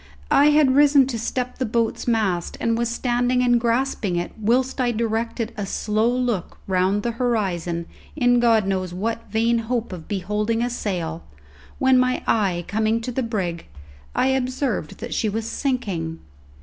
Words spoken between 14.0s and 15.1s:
I observed